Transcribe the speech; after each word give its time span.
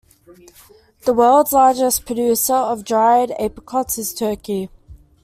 The 1.05 1.13
world's 1.13 1.53
largest 1.53 2.07
producer 2.07 2.55
of 2.55 2.83
dried 2.83 3.33
apricots 3.39 3.99
is 3.99 4.15
Turkey. 4.15 4.67